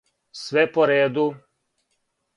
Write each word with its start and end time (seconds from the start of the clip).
Све 0.43 0.63
по 0.77 0.87
реду! 0.93 1.27